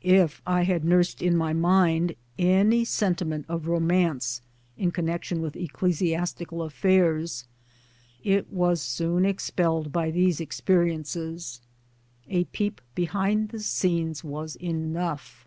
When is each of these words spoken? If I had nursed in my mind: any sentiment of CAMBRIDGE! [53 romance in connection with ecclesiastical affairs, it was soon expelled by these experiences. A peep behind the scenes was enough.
If 0.00 0.40
I 0.46 0.62
had 0.62 0.82
nursed 0.82 1.20
in 1.20 1.36
my 1.36 1.52
mind: 1.52 2.16
any 2.38 2.86
sentiment 2.86 3.44
of 3.50 3.64
CAMBRIDGE! 3.64 3.74
[53 3.74 3.74
romance 4.06 4.42
in 4.78 4.90
connection 4.92 5.42
with 5.42 5.56
ecclesiastical 5.56 6.62
affairs, 6.62 7.44
it 8.24 8.50
was 8.50 8.80
soon 8.80 9.26
expelled 9.26 9.92
by 9.92 10.10
these 10.10 10.40
experiences. 10.40 11.60
A 12.30 12.44
peep 12.44 12.80
behind 12.94 13.50
the 13.50 13.60
scenes 13.60 14.24
was 14.24 14.56
enough. 14.56 15.44